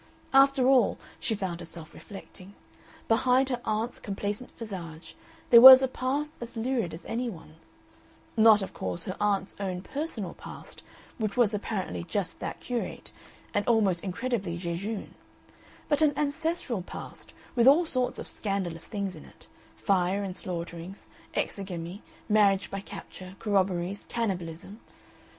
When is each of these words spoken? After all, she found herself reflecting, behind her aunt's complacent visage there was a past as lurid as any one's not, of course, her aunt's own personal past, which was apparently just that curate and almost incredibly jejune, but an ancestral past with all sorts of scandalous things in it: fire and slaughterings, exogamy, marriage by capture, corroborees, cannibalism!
After 0.33 0.67
all, 0.67 0.97
she 1.19 1.35
found 1.35 1.59
herself 1.59 1.93
reflecting, 1.93 2.55
behind 3.07 3.49
her 3.49 3.61
aunt's 3.63 3.99
complacent 3.99 4.49
visage 4.57 5.15
there 5.51 5.61
was 5.61 5.83
a 5.83 5.87
past 5.87 6.39
as 6.41 6.57
lurid 6.57 6.91
as 6.91 7.05
any 7.05 7.29
one's 7.29 7.77
not, 8.35 8.63
of 8.63 8.73
course, 8.73 9.05
her 9.05 9.15
aunt's 9.19 9.55
own 9.59 9.83
personal 9.83 10.33
past, 10.33 10.81
which 11.19 11.37
was 11.37 11.53
apparently 11.53 12.03
just 12.03 12.39
that 12.39 12.59
curate 12.59 13.11
and 13.53 13.63
almost 13.67 14.03
incredibly 14.03 14.57
jejune, 14.57 15.13
but 15.87 16.01
an 16.01 16.17
ancestral 16.17 16.81
past 16.81 17.35
with 17.55 17.67
all 17.67 17.85
sorts 17.85 18.17
of 18.17 18.27
scandalous 18.27 18.87
things 18.87 19.15
in 19.15 19.23
it: 19.23 19.45
fire 19.75 20.23
and 20.23 20.35
slaughterings, 20.35 21.09
exogamy, 21.35 22.01
marriage 22.27 22.71
by 22.71 22.79
capture, 22.79 23.35
corroborees, 23.39 24.07
cannibalism! 24.07 24.79